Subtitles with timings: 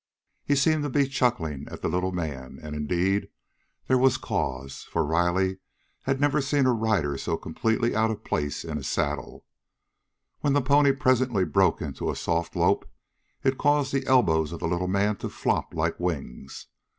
[0.43, 3.29] He seemed to be chuckling at the little man, and indeed
[3.85, 5.59] there was cause, for Riley
[6.05, 9.45] had never seen a rider so completely out of place in a saddle.
[10.39, 12.89] When the pony presently broke into a soft lope
[13.43, 16.65] it caused the elbows of the little man to flop like wings.